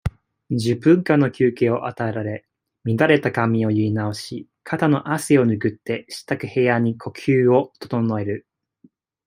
[0.49, 2.43] 十分間の休憩を与えられ、
[2.85, 8.47] 乱れた髪を結い直し、肩の汗をぬぐって、支度部屋で呼吸を整える。